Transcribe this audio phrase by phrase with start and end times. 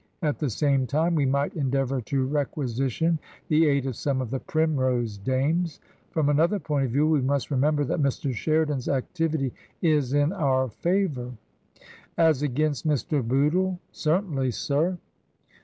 [0.23, 3.19] At the same time we might endeavour to requisition
[3.49, 5.79] the aid of some of the Primrose Dames.
[6.09, 8.33] From another point of view we must remember that Mr.
[8.33, 11.33] Sheridan's activity is in our favour.""
[12.29, 13.21] As against Mr.
[13.21, 13.77] Bootle?
[13.91, 14.97] Certainly, sir."